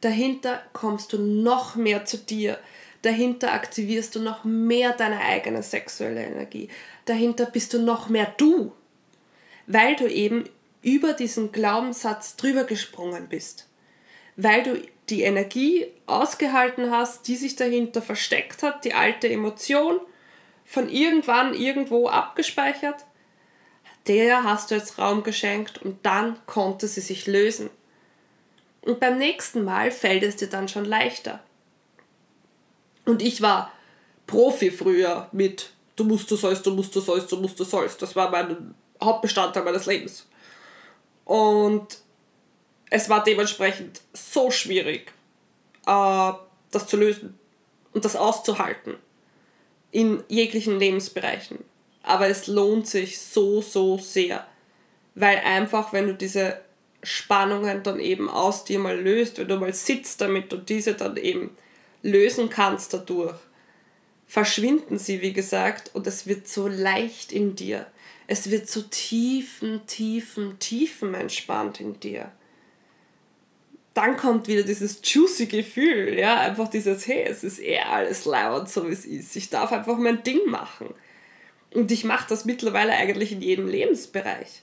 Dahinter 0.00 0.62
kommst 0.72 1.12
du 1.12 1.18
noch 1.18 1.76
mehr 1.76 2.04
zu 2.04 2.18
dir. 2.18 2.58
Dahinter 3.02 3.52
aktivierst 3.52 4.14
du 4.14 4.20
noch 4.20 4.44
mehr 4.44 4.92
deine 4.92 5.20
eigene 5.20 5.62
sexuelle 5.62 6.24
Energie. 6.24 6.68
Dahinter 7.04 7.46
bist 7.46 7.74
du 7.74 7.80
noch 7.80 8.08
mehr 8.08 8.32
du, 8.36 8.72
weil 9.66 9.96
du 9.96 10.06
eben 10.06 10.48
über 10.82 11.12
diesen 11.12 11.52
Glaubenssatz 11.52 12.36
drüber 12.36 12.64
gesprungen 12.64 13.28
bist. 13.28 13.68
Weil 14.36 14.62
du 14.62 14.80
die 15.10 15.22
Energie 15.22 15.86
ausgehalten 16.06 16.90
hast, 16.90 17.26
die 17.28 17.36
sich 17.36 17.56
dahinter 17.56 18.02
versteckt 18.02 18.62
hat, 18.62 18.84
die 18.84 18.94
alte 18.94 19.28
Emotion 19.28 20.00
von 20.64 20.88
irgendwann 20.88 21.54
irgendwo 21.54 22.08
abgespeichert, 22.08 23.04
der 24.06 24.44
hast 24.44 24.70
du 24.70 24.74
jetzt 24.74 24.98
Raum 24.98 25.22
geschenkt 25.22 25.82
und 25.82 26.04
dann 26.04 26.38
konnte 26.46 26.88
sie 26.88 27.00
sich 27.00 27.26
lösen. 27.26 27.70
Und 28.82 29.00
beim 29.00 29.18
nächsten 29.18 29.64
Mal 29.64 29.90
fällt 29.90 30.22
es 30.22 30.36
dir 30.36 30.48
dann 30.48 30.68
schon 30.68 30.84
leichter. 30.84 31.40
Und 33.04 33.22
ich 33.22 33.42
war 33.42 33.72
Profi 34.26 34.70
früher 34.70 35.28
mit 35.32 35.72
du 35.96 36.04
musst, 36.04 36.30
du 36.30 36.36
sollst, 36.36 36.66
du 36.66 36.70
musst, 36.72 36.94
du 36.94 37.00
sollst, 37.00 37.30
du 37.30 37.36
musst, 37.36 37.58
du 37.58 37.64
sollst. 37.64 38.00
Das 38.02 38.14
war 38.16 38.30
mein 38.30 38.74
Hauptbestandteil 39.02 39.64
meines 39.64 39.86
Lebens. 39.86 40.26
Und 41.24 41.98
es 42.92 43.08
war 43.08 43.24
dementsprechend 43.24 44.02
so 44.12 44.50
schwierig, 44.50 45.12
äh, 45.86 46.32
das 46.70 46.86
zu 46.86 46.98
lösen 46.98 47.38
und 47.94 48.04
das 48.04 48.16
auszuhalten 48.16 48.96
in 49.92 50.22
jeglichen 50.28 50.78
Lebensbereichen. 50.78 51.64
Aber 52.02 52.28
es 52.28 52.48
lohnt 52.48 52.86
sich 52.86 53.18
so, 53.18 53.62
so 53.62 53.96
sehr, 53.96 54.46
weil 55.14 55.38
einfach, 55.38 55.94
wenn 55.94 56.06
du 56.06 56.14
diese 56.14 56.60
Spannungen 57.02 57.82
dann 57.82 57.98
eben 57.98 58.28
aus 58.28 58.64
dir 58.64 58.78
mal 58.78 59.00
löst, 59.00 59.38
wenn 59.38 59.48
du 59.48 59.56
mal 59.56 59.72
sitzt 59.72 60.20
damit 60.20 60.52
und 60.52 60.68
diese 60.68 60.92
dann 60.92 61.16
eben 61.16 61.56
lösen 62.02 62.50
kannst 62.50 62.92
dadurch, 62.92 63.38
verschwinden 64.26 64.98
sie, 64.98 65.22
wie 65.22 65.32
gesagt, 65.32 65.94
und 65.94 66.06
es 66.06 66.26
wird 66.26 66.46
so 66.46 66.68
leicht 66.68 67.32
in 67.32 67.56
dir. 67.56 67.86
Es 68.26 68.50
wird 68.50 68.68
so 68.68 68.82
tiefen, 68.82 69.86
tiefen, 69.86 70.58
tiefen 70.58 71.14
entspannt 71.14 71.80
in 71.80 71.98
dir 71.98 72.30
dann 73.94 74.16
kommt 74.16 74.48
wieder 74.48 74.62
dieses 74.62 75.00
juicy 75.02 75.46
Gefühl, 75.46 76.18
ja, 76.18 76.40
einfach 76.40 76.68
dieses, 76.68 77.06
hey, 77.06 77.24
es 77.28 77.44
ist 77.44 77.60
eh 77.60 77.78
alles 77.78 78.24
laut, 78.24 78.68
so 78.68 78.88
wie 78.88 78.92
es 78.92 79.04
ist. 79.04 79.36
Ich 79.36 79.50
darf 79.50 79.72
einfach 79.72 79.98
mein 79.98 80.22
Ding 80.22 80.46
machen. 80.46 80.94
Und 81.74 81.90
ich 81.90 82.04
mache 82.04 82.28
das 82.28 82.44
mittlerweile 82.44 82.92
eigentlich 82.92 83.32
in 83.32 83.42
jedem 83.42 83.66
Lebensbereich. 83.66 84.62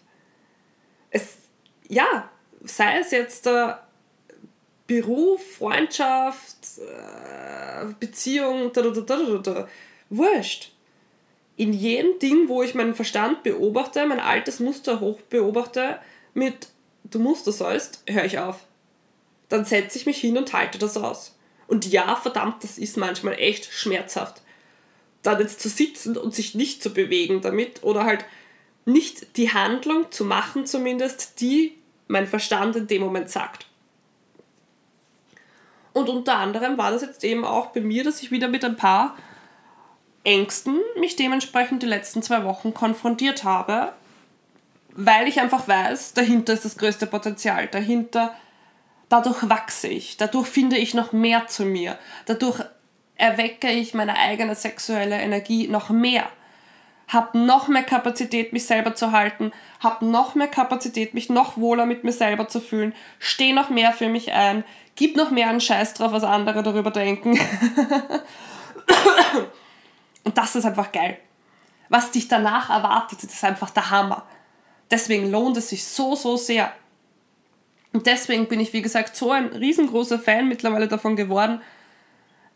Es, 1.12 1.38
ja, 1.88 2.30
sei 2.64 3.00
es 3.00 3.12
jetzt 3.12 3.46
der 3.46 3.88
Beruf, 4.88 5.42
Freundschaft, 5.58 6.58
äh, 6.80 7.86
Beziehung, 8.00 8.72
da, 8.74 8.82
da, 8.82 8.90
da, 8.90 9.02
da, 9.02 9.38
da, 9.38 9.68
wurscht. 10.10 10.72
In 11.58 11.74
jedem 11.74 12.18
Ding, 12.20 12.48
wo 12.48 12.64
ich 12.64 12.74
meinen 12.74 12.96
Verstand 12.96 13.44
beobachte, 13.44 14.06
mein 14.08 14.20
altes 14.20 14.60
Muster 14.60 15.00
hoch 15.00 15.20
beobachte, 15.30 16.00
mit 16.34 16.70
du 17.04 17.20
musst 17.20 17.48
das 17.48 17.60
sollst, 17.60 18.04
höre 18.08 18.26
ich 18.26 18.40
auf 18.40 18.66
dann 19.50 19.66
setze 19.66 19.98
ich 19.98 20.06
mich 20.06 20.20
hin 20.20 20.38
und 20.38 20.54
halte 20.54 20.78
das 20.78 20.98
aus. 20.98 21.36
Und 21.68 21.86
ja, 21.86 22.16
verdammt, 22.16 22.64
das 22.64 22.78
ist 22.78 22.98
manchmal 22.98 23.36
echt 23.36 23.66
schmerzhaft. 23.66 24.42
Dann 25.22 25.40
jetzt 25.40 25.60
zu 25.60 25.70
sitzen 25.70 26.18
und 26.18 26.34
sich 26.34 26.56
nicht 26.56 26.82
zu 26.82 26.92
bewegen 26.92 27.42
damit 27.42 27.84
oder 27.84 28.06
halt 28.06 28.26
nicht 28.86 29.38
die 29.38 29.54
Handlung 29.54 30.12
zu 30.12 30.26
machen, 30.26 30.66
zumindest, 30.66 31.42
die 31.42 31.78
mein 32.08 32.26
Verstand 32.26 32.76
in 32.76 32.88
dem 32.88 33.02
Moment 33.02 33.30
sagt. 33.30 33.68
Und 35.94 36.10
unter 36.10 36.38
anderem 36.38 36.78
war 36.78 36.92
das 36.92 37.02
jetzt 37.02 37.24
eben 37.24 37.46
auch 37.46 37.68
bei 37.68 37.82
mir, 37.82 38.04
dass 38.04 38.22
ich 38.22 38.32
wieder 38.32 38.48
mit 38.48 38.64
ein 38.64 38.78
paar 38.78 39.16
Ängsten 40.24 40.80
mich 41.00 41.16
dementsprechend 41.16 41.84
die 41.84 41.88
letzten 41.88 42.22
zwei 42.22 42.44
Wochen 42.44 42.74
konfrontiert 42.74 43.44
habe, 43.44 43.94
weil 44.92 45.28
ich 45.28 45.40
einfach 45.40 45.68
weiß, 45.68 46.14
dahinter 46.14 46.54
ist 46.54 46.66
das 46.66 46.78
größte 46.78 47.08
Potenzial. 47.08 47.68
Dahinter 47.68 48.34
Dadurch 49.10 49.50
wachse 49.50 49.88
ich, 49.88 50.18
dadurch 50.18 50.48
finde 50.48 50.78
ich 50.78 50.94
noch 50.94 51.12
mehr 51.12 51.48
zu 51.48 51.66
mir, 51.66 51.98
dadurch 52.28 52.62
erwecke 53.16 53.70
ich 53.70 53.94
meine 53.96 54.16
eigene 54.16 54.56
sexuelle 54.56 55.20
Energie 55.20 55.68
noch 55.68 55.90
mehr, 55.90 56.28
habe 57.08 57.40
noch 57.40 57.68
mehr 57.68 57.84
Kapazität, 57.84 58.54
mich 58.54 58.66
selber 58.68 58.94
zu 58.94 59.12
halten, 59.12 59.52
habe 59.80 60.06
noch 60.06 60.36
mehr 60.36 60.48
Kapazität, 60.48 61.16
mich 61.16 61.30
noch 61.30 61.58
wohler 61.58 61.88
mit 61.88 62.04
mir 62.04 62.14
selber 62.14 62.48
zu 62.48 62.62
fühlen, 62.62 62.94
stehe 63.18 63.56
noch 63.56 63.70
mehr 63.70 63.94
für 63.94 64.10
mich 64.10 64.32
ein, 64.32 64.64
gib 64.96 65.18
noch 65.18 65.32
mehr 65.32 65.50
einen 65.50 65.60
Scheiß 65.60 65.96
drauf, 65.96 66.12
was 66.12 66.24
andere 66.24 66.62
darüber 66.62 66.92
denken. 66.92 67.32
Und 70.24 70.38
das 70.38 70.56
ist 70.56 70.66
einfach 70.66 70.92
geil. 70.92 71.18
Was 71.90 72.12
dich 72.12 72.28
danach 72.28 72.70
erwartet, 72.70 73.24
ist 73.24 73.44
einfach 73.44 73.72
der 73.72 73.90
Hammer. 73.90 74.24
Deswegen 74.92 75.32
lohnt 75.32 75.58
es 75.58 75.70
sich 75.70 75.84
so, 75.84 76.16
so 76.16 76.38
sehr, 76.38 76.72
und 77.92 78.06
deswegen 78.06 78.48
bin 78.48 78.60
ich, 78.60 78.74
wie 78.74 78.82
gesagt, 78.82 79.16
so 79.16 79.32
ein 79.32 79.48
riesengroßer 79.48 80.20
Fan 80.20 80.48
mittlerweile 80.48 80.88
davon 80.88 81.16
geworden, 81.16 81.62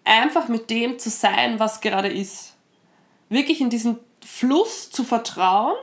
einfach 0.03 0.47
mit 0.47 0.69
dem 0.69 0.99
zu 0.99 1.09
sein, 1.09 1.59
was 1.59 1.81
gerade 1.81 2.09
ist. 2.09 2.55
Wirklich 3.29 3.61
in 3.61 3.69
diesen 3.69 3.99
Fluss 4.23 4.91
zu 4.91 5.03
vertrauen, 5.03 5.75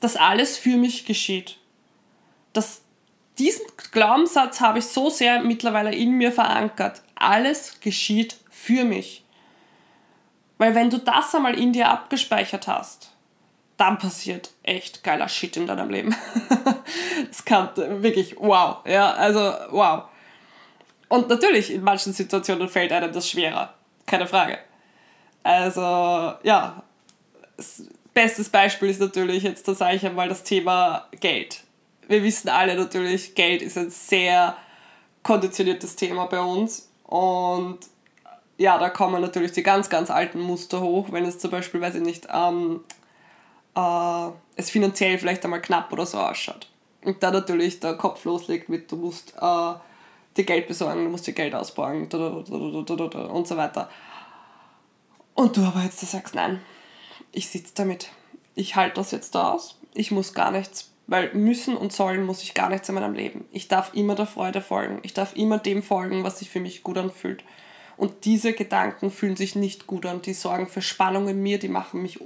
dass 0.00 0.16
alles 0.16 0.56
für 0.56 0.76
mich 0.76 1.06
geschieht. 1.06 1.58
Das, 2.52 2.82
diesen 3.38 3.66
Glaubenssatz 3.90 4.60
habe 4.60 4.78
ich 4.78 4.86
so 4.86 5.10
sehr 5.10 5.42
mittlerweile 5.42 5.94
in 5.94 6.12
mir 6.12 6.30
verankert. 6.30 7.02
Alles 7.16 7.80
geschieht 7.80 8.36
für 8.50 8.84
mich. 8.84 9.24
Weil 10.58 10.74
wenn 10.74 10.90
du 10.90 10.98
das 10.98 11.34
einmal 11.34 11.58
in 11.58 11.72
dir 11.72 11.88
abgespeichert 11.88 12.66
hast, 12.68 13.15
dann 13.76 13.98
passiert 13.98 14.50
echt 14.62 15.04
geiler 15.04 15.28
Shit 15.28 15.56
in 15.56 15.66
deinem 15.66 15.90
Leben. 15.90 16.14
das 17.28 17.44
kann 17.44 17.70
wirklich 17.76 18.36
wow. 18.38 18.78
Ja, 18.86 19.12
also 19.12 19.52
wow. 19.70 20.04
Und 21.08 21.28
natürlich, 21.28 21.72
in 21.72 21.82
manchen 21.82 22.12
Situationen 22.12 22.68
fällt 22.68 22.92
einem 22.92 23.12
das 23.12 23.28
schwerer. 23.28 23.74
Keine 24.06 24.26
Frage. 24.26 24.58
Also, 25.42 25.80
ja. 26.42 26.82
Bestes 28.12 28.48
Beispiel 28.48 28.88
ist 28.88 29.00
natürlich 29.00 29.42
jetzt, 29.42 29.68
da 29.68 29.74
sage 29.74 29.96
ich 29.96 30.06
einmal, 30.06 30.28
das 30.28 30.42
Thema 30.42 31.06
Geld. 31.20 31.62
Wir 32.08 32.22
wissen 32.22 32.48
alle 32.48 32.76
natürlich, 32.76 33.34
Geld 33.34 33.62
ist 33.62 33.76
ein 33.76 33.90
sehr 33.90 34.56
konditioniertes 35.22 35.96
Thema 35.96 36.26
bei 36.26 36.40
uns. 36.40 36.88
Und 37.04 37.78
ja, 38.56 38.78
da 38.78 38.88
kommen 38.88 39.20
natürlich 39.20 39.52
die 39.52 39.62
ganz, 39.62 39.90
ganz 39.90 40.10
alten 40.10 40.40
Muster 40.40 40.80
hoch, 40.80 41.08
wenn 41.10 41.24
es 41.24 41.38
zum 41.38 41.50
Beispiel, 41.50 41.80
weiß 41.80 41.96
ich 41.96 42.02
nicht, 42.02 42.26
ähm, 42.32 42.80
äh, 43.76 44.30
es 44.56 44.70
finanziell 44.70 45.18
vielleicht 45.18 45.44
einmal 45.44 45.60
knapp 45.60 45.92
oder 45.92 46.06
so 46.06 46.18
ausschaut. 46.18 46.68
Und 47.04 47.22
da 47.22 47.30
natürlich 47.30 47.78
der 47.78 47.94
Kopf 47.94 48.24
loslegt 48.24 48.68
mit, 48.68 48.90
du 48.90 48.96
musst 48.96 49.34
äh, 49.36 49.74
dir 50.36 50.44
Geld 50.44 50.66
besorgen, 50.66 51.04
du 51.04 51.10
musst 51.10 51.26
dir 51.26 51.34
Geld 51.34 51.54
ausborgen 51.54 52.08
und 52.08 53.48
so 53.48 53.56
weiter. 53.56 53.88
Und 55.34 55.56
du 55.56 55.62
aber 55.62 55.82
jetzt 55.82 56.00
sagst, 56.00 56.34
nein, 56.34 56.60
ich 57.30 57.48
sitze 57.48 57.74
damit. 57.74 58.08
Ich 58.54 58.74
halte 58.74 58.96
das 58.96 59.10
jetzt 59.10 59.34
da 59.34 59.52
aus. 59.52 59.78
Ich 59.92 60.10
muss 60.10 60.32
gar 60.32 60.50
nichts, 60.50 60.90
weil 61.06 61.32
müssen 61.34 61.76
und 61.76 61.92
sollen 61.92 62.24
muss 62.24 62.42
ich 62.42 62.54
gar 62.54 62.70
nichts 62.70 62.88
in 62.88 62.94
meinem 62.94 63.14
Leben. 63.14 63.44
Ich 63.52 63.68
darf 63.68 63.92
immer 63.92 64.14
der 64.14 64.26
Freude 64.26 64.62
folgen. 64.62 65.00
Ich 65.02 65.12
darf 65.12 65.36
immer 65.36 65.58
dem 65.58 65.82
folgen, 65.82 66.24
was 66.24 66.38
sich 66.38 66.48
für 66.48 66.60
mich 66.60 66.82
gut 66.82 66.96
anfühlt. 66.96 67.44
Und 67.98 68.24
diese 68.24 68.54
Gedanken 68.54 69.10
fühlen 69.10 69.36
sich 69.36 69.54
nicht 69.54 69.86
gut 69.86 70.06
an. 70.06 70.22
Die 70.22 70.34
sorgen 70.34 70.66
für 70.66 70.82
Spannung 70.82 71.28
in 71.28 71.42
mir, 71.42 71.58
die 71.58 71.68
machen 71.68 72.02
mich 72.02 72.18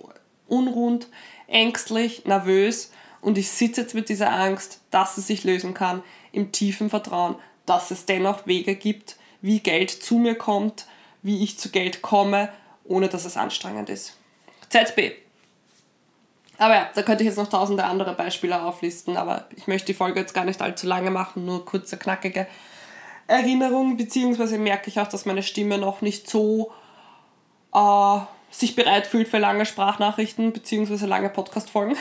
unrund, 0.50 1.08
ängstlich, 1.50 2.24
nervös. 2.24 2.92
Und 3.20 3.36
ich 3.36 3.50
sitze 3.50 3.82
jetzt 3.82 3.94
mit 3.94 4.08
dieser 4.08 4.32
Angst, 4.32 4.80
dass 4.90 5.18
es 5.18 5.26
sich 5.26 5.44
lösen 5.44 5.74
kann, 5.74 6.02
im 6.32 6.52
tiefen 6.52 6.88
Vertrauen, 6.88 7.36
dass 7.66 7.90
es 7.90 8.06
dennoch 8.06 8.46
Wege 8.46 8.74
gibt, 8.74 9.16
wie 9.42 9.60
Geld 9.60 9.90
zu 9.90 10.18
mir 10.18 10.34
kommt, 10.34 10.86
wie 11.22 11.42
ich 11.42 11.58
zu 11.58 11.70
Geld 11.70 12.02
komme, 12.02 12.50
ohne 12.84 13.08
dass 13.08 13.24
es 13.24 13.36
anstrengend 13.36 13.90
ist. 13.90 14.16
ZB. 14.70 15.12
Aber 16.58 16.74
ja, 16.74 16.90
da 16.94 17.02
könnte 17.02 17.22
ich 17.22 17.28
jetzt 17.28 17.38
noch 17.38 17.48
tausende 17.48 17.84
andere 17.84 18.14
Beispiele 18.14 18.62
auflisten, 18.62 19.16
aber 19.16 19.46
ich 19.56 19.66
möchte 19.66 19.86
die 19.86 19.94
Folge 19.94 20.20
jetzt 20.20 20.34
gar 20.34 20.44
nicht 20.44 20.60
allzu 20.60 20.86
lange 20.86 21.10
machen, 21.10 21.46
nur 21.46 21.64
kurze, 21.64 21.96
knackige 21.96 22.46
Erinnerung, 23.26 23.96
beziehungsweise 23.96 24.58
merke 24.58 24.90
ich 24.90 25.00
auch, 25.00 25.06
dass 25.06 25.24
meine 25.24 25.42
Stimme 25.42 25.78
noch 25.78 26.02
nicht 26.02 26.28
so 26.28 26.72
äh, 27.72 28.18
sich 28.50 28.74
bereit 28.74 29.06
fühlt 29.06 29.28
für 29.28 29.38
lange 29.38 29.64
Sprachnachrichten, 29.64 30.52
beziehungsweise 30.52 31.06
lange 31.06 31.30
Podcast-Folgen. 31.30 31.96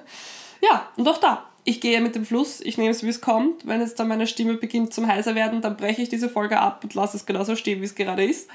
ja, 0.60 0.88
und 0.96 1.06
auch 1.08 1.18
da, 1.18 1.44
ich 1.64 1.80
gehe 1.80 2.00
mit 2.00 2.14
dem 2.14 2.26
Fluss, 2.26 2.60
ich 2.60 2.76
nehme 2.78 2.90
es, 2.90 3.02
wie 3.02 3.08
es 3.08 3.20
kommt. 3.20 3.66
Wenn 3.66 3.80
jetzt 3.80 3.98
dann 3.98 4.08
meine 4.08 4.26
Stimme 4.26 4.54
beginnt 4.54 4.92
zum 4.92 5.06
heiser 5.06 5.34
werden, 5.34 5.62
dann 5.62 5.76
breche 5.76 6.02
ich 6.02 6.10
diese 6.10 6.28
Folge 6.28 6.58
ab 6.58 6.80
und 6.84 6.94
lasse 6.94 7.16
es 7.16 7.26
genauso 7.26 7.56
stehen, 7.56 7.80
wie 7.80 7.86
es 7.86 7.94
gerade 7.94 8.24
ist. 8.24 8.48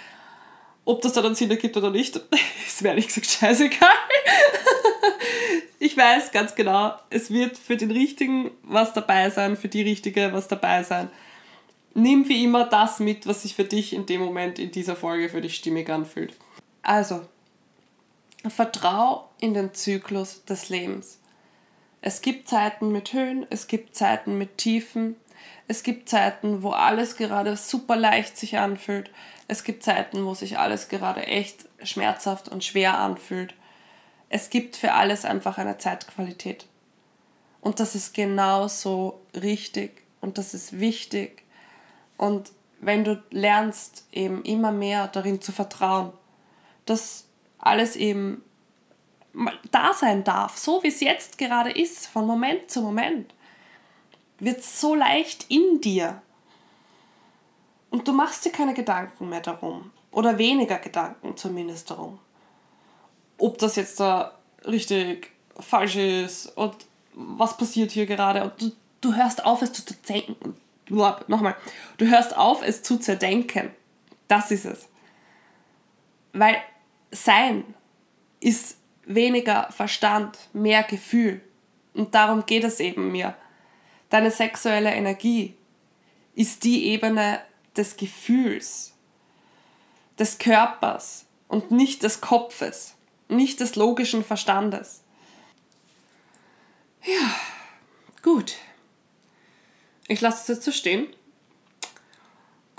Ob 0.85 1.01
das 1.01 1.13
dann 1.13 1.25
einen 1.25 1.35
Sinn 1.35 1.51
ergibt 1.51 1.75
oder 1.75 1.91
nicht, 1.91 2.15
ist 2.67 2.81
mir 2.81 2.89
ehrlich 2.89 3.07
gesagt 3.07 3.27
scheißegal. 3.27 3.89
ich 5.79 5.97
weiß 5.97 6.31
ganz 6.31 6.55
genau, 6.55 6.93
es 7.09 7.31
wird 7.31 7.57
für 7.57 7.77
den 7.77 7.91
Richtigen 7.91 8.51
was 8.63 8.93
dabei 8.93 9.29
sein, 9.29 9.57
für 9.57 9.67
die 9.67 9.81
Richtige 9.81 10.31
was 10.33 10.47
dabei 10.47 10.83
sein. 10.83 11.09
Nimm 11.95 12.29
wie 12.29 12.43
immer 12.43 12.65
das 12.65 12.99
mit, 12.99 13.25
was 13.25 13.41
sich 13.41 13.55
für 13.55 13.63
dich 13.63 13.93
in 13.93 14.05
dem 14.05 14.21
Moment 14.21 14.59
in 14.59 14.71
dieser 14.71 14.95
Folge 14.95 15.29
für 15.29 15.41
dich 15.41 15.55
stimmig 15.55 15.89
anfühlt. 15.89 16.33
Also, 16.89 17.21
vertrau 18.47 19.29
in 19.39 19.53
den 19.53 19.75
Zyklus 19.75 20.43
des 20.45 20.69
Lebens. 20.69 21.19
Es 22.01 22.23
gibt 22.23 22.49
Zeiten 22.49 22.91
mit 22.91 23.13
Höhen, 23.13 23.45
es 23.51 23.67
gibt 23.67 23.95
Zeiten 23.95 24.39
mit 24.39 24.57
Tiefen, 24.57 25.15
es 25.67 25.83
gibt 25.83 26.09
Zeiten, 26.09 26.63
wo 26.63 26.71
alles 26.71 27.15
gerade 27.15 27.55
super 27.57 27.95
leicht 27.95 28.37
sich 28.37 28.57
anfühlt, 28.57 29.11
es 29.47 29.63
gibt 29.63 29.83
Zeiten, 29.83 30.25
wo 30.25 30.33
sich 30.33 30.57
alles 30.57 30.89
gerade 30.89 31.27
echt 31.27 31.65
schmerzhaft 31.83 32.49
und 32.49 32.63
schwer 32.63 32.97
anfühlt. 32.97 33.53
Es 34.29 34.49
gibt 34.49 34.75
für 34.75 34.93
alles 34.93 35.25
einfach 35.25 35.59
eine 35.59 35.77
Zeitqualität. 35.77 36.65
Und 37.61 37.79
das 37.79 37.93
ist 37.93 38.15
genauso 38.15 39.21
richtig 39.39 40.01
und 40.21 40.39
das 40.39 40.55
ist 40.55 40.79
wichtig. 40.79 41.43
Und 42.17 42.51
wenn 42.81 43.03
du 43.03 43.21
lernst, 43.29 44.07
eben 44.11 44.41
immer 44.41 44.71
mehr 44.71 45.07
darin 45.07 45.39
zu 45.39 45.51
vertrauen, 45.51 46.13
dass 46.89 47.25
alles 47.57 47.95
eben 47.95 48.43
da 49.71 49.93
sein 49.93 50.23
darf, 50.23 50.57
so 50.57 50.81
wie 50.83 50.87
es 50.87 50.99
jetzt 51.01 51.37
gerade 51.37 51.71
ist, 51.71 52.07
von 52.07 52.25
Moment 52.25 52.69
zu 52.69 52.81
Moment, 52.81 53.33
wird 54.39 54.63
so 54.63 54.95
leicht 54.95 55.45
in 55.49 55.81
dir. 55.81 56.21
Und 57.89 58.07
du 58.07 58.13
machst 58.13 58.45
dir 58.45 58.51
keine 58.51 58.73
Gedanken 58.73 59.29
mehr 59.29 59.41
darum. 59.41 59.91
Oder 60.11 60.37
weniger 60.37 60.79
Gedanken 60.79 61.37
zumindest 61.37 61.91
darum. 61.91 62.19
Ob 63.37 63.57
das 63.57 63.75
jetzt 63.75 63.99
da 63.99 64.37
richtig 64.65 65.31
falsch 65.59 65.95
ist 65.95 66.57
und 66.57 66.75
was 67.13 67.57
passiert 67.57 67.91
hier 67.91 68.05
gerade. 68.05 68.43
Und 68.43 68.61
du, 68.61 68.71
du 69.01 69.15
hörst 69.15 69.45
auf, 69.45 69.61
es 69.61 69.73
zu 69.73 69.83
denken. 70.07 70.55
Nochmal. 70.89 71.55
Du 71.97 72.07
hörst 72.07 72.35
auf, 72.35 72.63
es 72.63 72.81
zu 72.81 72.97
zerdenken. 72.97 73.69
Das 74.27 74.51
ist 74.51 74.65
es. 74.65 74.87
Weil 76.33 76.57
Sein 77.11 77.63
ist 78.39 78.77
weniger 79.05 79.71
Verstand, 79.71 80.37
mehr 80.53 80.83
Gefühl. 80.83 81.41
Und 81.93 82.15
darum 82.15 82.45
geht 82.45 82.63
es 82.63 82.79
eben 82.79 83.11
mir. 83.11 83.35
Deine 84.09 84.31
sexuelle 84.31 84.91
Energie 84.91 85.55
ist 86.35 86.63
die 86.63 86.85
Ebene 86.85 87.41
des 87.75 87.97
Gefühls, 87.97 88.93
des 90.17 90.37
Körpers 90.37 91.25
und 91.47 91.71
nicht 91.71 92.03
des 92.03 92.21
Kopfes, 92.21 92.95
nicht 93.27 93.59
des 93.59 93.75
logischen 93.75 94.23
Verstandes. 94.23 95.03
Ja, 97.03 97.35
gut. 98.21 98.55
Ich 100.07 100.21
lasse 100.21 100.41
es 100.41 100.47
jetzt 100.47 100.65
so 100.65 100.71
stehen. 100.71 101.07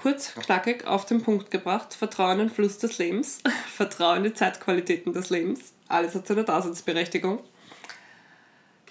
Kurz, 0.01 0.33
knackig, 0.33 0.87
auf 0.87 1.05
den 1.05 1.23
Punkt 1.23 1.51
gebracht. 1.51 1.93
Vertrauen 1.93 2.33
in 2.33 2.39
den 2.47 2.51
Fluss 2.51 2.79
des 2.79 2.97
Lebens. 2.97 3.43
Vertrauen 3.75 4.19
in 4.19 4.25
die 4.25 4.33
Zeitqualitäten 4.33 5.13
des 5.13 5.29
Lebens. 5.29 5.75
Alles 5.89 6.15
hat 6.15 6.27
seine 6.27 6.43
Daseinsberechtigung. 6.43 7.41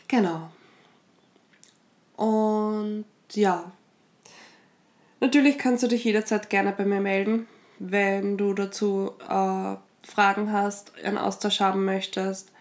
Genau. 0.07 0.51
Und 2.15 3.05
ja, 3.31 3.71
natürlich 5.19 5.57
kannst 5.57 5.81
du 5.81 5.87
dich 5.87 6.03
jederzeit 6.03 6.51
gerne 6.51 6.73
bei 6.73 6.85
mir 6.85 7.01
melden, 7.01 7.47
wenn 7.79 8.37
du 8.37 8.53
dazu 8.53 9.13
äh, 9.27 9.77
Fragen 10.03 10.51
hast, 10.51 10.93
einen 11.03 11.17
Austausch 11.17 11.59
haben 11.59 11.85
möchtest 11.85 12.51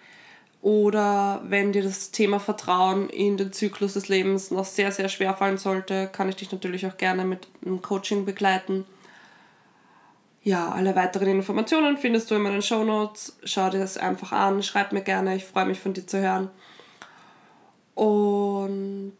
oder 0.60 1.40
wenn 1.44 1.72
dir 1.72 1.82
das 1.82 2.10
Thema 2.10 2.40
Vertrauen 2.40 3.08
in 3.10 3.36
den 3.36 3.52
Zyklus 3.52 3.94
des 3.94 4.08
Lebens 4.08 4.50
noch 4.50 4.64
sehr, 4.64 4.90
sehr 4.90 5.08
schwer 5.08 5.34
fallen 5.34 5.58
sollte, 5.58 6.08
kann 6.08 6.28
ich 6.28 6.36
dich 6.36 6.50
natürlich 6.50 6.86
auch 6.86 6.96
gerne 6.96 7.24
mit 7.24 7.46
einem 7.64 7.80
Coaching 7.80 8.24
begleiten. 8.24 8.84
Ja, 10.42 10.70
alle 10.70 10.96
weiteren 10.96 11.28
Informationen 11.28 11.96
findest 11.96 12.30
du 12.30 12.34
in 12.34 12.42
meinen 12.42 12.62
Show 12.62 12.82
Notes. 12.82 13.38
Schau 13.44 13.70
dir 13.70 13.78
das 13.78 13.98
einfach 13.98 14.32
an, 14.32 14.62
schreib 14.62 14.92
mir 14.92 15.02
gerne, 15.02 15.36
ich 15.36 15.44
freue 15.44 15.66
mich 15.66 15.78
von 15.78 15.92
dir 15.92 16.06
zu 16.06 16.20
hören. 16.20 16.50
Und 17.94 19.12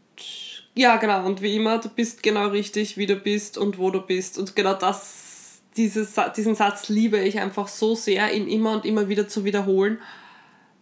ja, 0.74 0.96
genau, 0.96 1.24
und 1.26 1.42
wie 1.42 1.56
immer, 1.56 1.78
du 1.78 1.88
bist 1.88 2.22
genau 2.22 2.48
richtig, 2.48 2.96
wie 2.96 3.06
du 3.06 3.16
bist 3.16 3.58
und 3.58 3.78
wo 3.78 3.90
du 3.90 4.00
bist. 4.00 4.38
Und 4.38 4.56
genau 4.56 4.74
das, 4.74 5.60
dieses, 5.76 6.14
diesen 6.36 6.54
Satz 6.54 6.88
liebe 6.88 7.18
ich 7.18 7.40
einfach 7.40 7.68
so 7.68 7.94
sehr, 7.94 8.32
ihn 8.32 8.48
immer 8.48 8.72
und 8.72 8.84
immer 8.84 9.08
wieder 9.08 9.28
zu 9.28 9.44
wiederholen, 9.44 10.00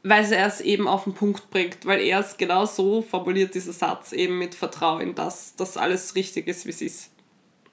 weil 0.09 0.33
er 0.33 0.47
es 0.47 0.61
eben 0.61 0.87
auf 0.87 1.05
den 1.05 1.15
Punkt 1.15 1.51
bringt, 1.51 1.85
weil 1.85 2.01
er 2.01 2.21
es 2.21 2.37
genau 2.37 2.65
so 2.65 3.03
formuliert, 3.03 3.55
dieser 3.55 3.73
Satz, 3.73 4.13
eben 4.13 4.39
mit 4.39 4.55
Vertrauen, 4.55 5.17
dass 5.17 5.57
das 5.57 5.77
alles 5.77 6.15
richtig 6.15 6.47
ist, 6.47 6.65
wie 6.65 6.71
es 6.71 6.81
ist. 6.81 7.11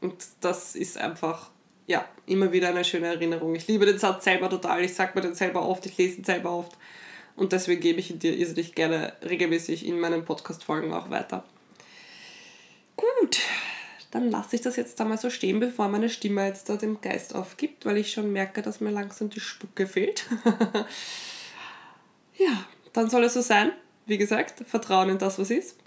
Und 0.01 0.15
das 0.41 0.75
ist 0.75 0.97
einfach 0.97 1.51
ja, 1.85 2.05
immer 2.25 2.51
wieder 2.51 2.69
eine 2.69 2.83
schöne 2.83 3.07
Erinnerung. 3.07 3.53
Ich 3.53 3.67
liebe 3.67 3.85
den 3.85 3.99
Satz 3.99 4.23
selber 4.23 4.49
total. 4.49 4.83
Ich 4.83 4.95
sage 4.95 5.11
mir 5.13 5.21
den 5.21 5.35
selber 5.35 5.67
oft, 5.67 5.85
ich 5.85 5.95
lese 5.97 6.17
ihn 6.17 6.23
selber 6.23 6.57
oft. 6.57 6.71
Und 7.35 7.51
deswegen 7.51 7.81
gebe 7.81 7.99
ich 7.99 8.09
ihn 8.09 8.19
dir 8.19 8.35
irrsinnig 8.35 8.73
gerne 8.73 9.13
regelmäßig 9.23 9.85
in 9.85 9.99
meinen 9.99 10.25
Podcast-Folgen 10.25 10.91
auch 10.91 11.11
weiter. 11.11 11.43
Gut, 12.95 13.41
dann 14.09 14.31
lasse 14.31 14.55
ich 14.55 14.61
das 14.61 14.75
jetzt 14.75 14.99
da 14.99 15.05
mal 15.05 15.19
so 15.19 15.29
stehen, 15.29 15.59
bevor 15.59 15.87
meine 15.87 16.09
Stimme 16.09 16.47
jetzt 16.47 16.67
da 16.69 16.77
dem 16.77 16.99
Geist 16.99 17.35
aufgibt, 17.35 17.85
weil 17.85 17.97
ich 17.97 18.11
schon 18.11 18.31
merke, 18.33 18.63
dass 18.63 18.81
mir 18.81 18.91
langsam 18.91 19.29
die 19.29 19.39
Spucke 19.39 19.85
fehlt. 19.85 20.25
Ja, 22.37 22.65
dann 22.93 23.09
soll 23.09 23.23
es 23.23 23.33
so 23.33 23.41
sein. 23.41 23.71
Wie 24.05 24.17
gesagt, 24.17 24.63
Vertrauen 24.67 25.09
in 25.09 25.17
das, 25.17 25.39
was 25.39 25.49
ist. 25.49 25.77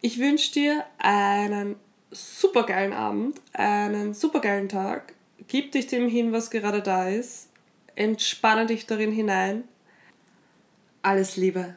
Ich 0.00 0.18
wünsche 0.18 0.52
dir 0.52 0.84
einen 0.98 1.76
supergeilen 2.10 2.92
Abend, 2.92 3.40
einen 3.52 4.14
supergeilen 4.14 4.68
Tag. 4.68 5.14
Gib 5.48 5.72
dich 5.72 5.86
dem 5.86 6.08
hin, 6.08 6.32
was 6.32 6.50
gerade 6.50 6.80
da 6.80 7.08
ist. 7.08 7.48
Entspanne 7.96 8.66
dich 8.66 8.86
darin 8.86 9.12
hinein. 9.12 9.64
Alles 11.02 11.36
Liebe. 11.36 11.76